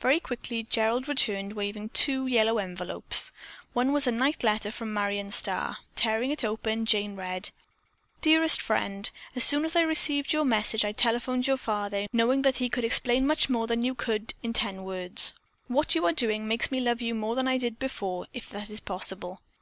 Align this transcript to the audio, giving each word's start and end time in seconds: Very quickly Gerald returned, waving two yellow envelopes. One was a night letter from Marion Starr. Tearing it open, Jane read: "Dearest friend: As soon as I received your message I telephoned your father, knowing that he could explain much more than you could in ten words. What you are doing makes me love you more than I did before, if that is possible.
Very 0.00 0.20
quickly 0.20 0.62
Gerald 0.62 1.06
returned, 1.06 1.52
waving 1.52 1.90
two 1.90 2.26
yellow 2.26 2.56
envelopes. 2.56 3.30
One 3.74 3.92
was 3.92 4.06
a 4.06 4.10
night 4.10 4.42
letter 4.42 4.70
from 4.70 4.94
Marion 4.94 5.30
Starr. 5.30 5.76
Tearing 5.94 6.30
it 6.30 6.42
open, 6.42 6.86
Jane 6.86 7.14
read: 7.14 7.50
"Dearest 8.22 8.62
friend: 8.62 9.10
As 9.34 9.44
soon 9.44 9.66
as 9.66 9.76
I 9.76 9.82
received 9.82 10.32
your 10.32 10.46
message 10.46 10.82
I 10.86 10.92
telephoned 10.92 11.46
your 11.46 11.58
father, 11.58 12.06
knowing 12.10 12.40
that 12.40 12.56
he 12.56 12.70
could 12.70 12.84
explain 12.84 13.26
much 13.26 13.50
more 13.50 13.66
than 13.66 13.82
you 13.84 13.94
could 13.94 14.32
in 14.42 14.54
ten 14.54 14.82
words. 14.82 15.34
What 15.68 15.94
you 15.94 16.06
are 16.06 16.12
doing 16.14 16.48
makes 16.48 16.70
me 16.70 16.80
love 16.80 17.02
you 17.02 17.14
more 17.14 17.34
than 17.34 17.46
I 17.46 17.58
did 17.58 17.78
before, 17.78 18.26
if 18.32 18.48
that 18.48 18.70
is 18.70 18.80
possible. 18.80 19.42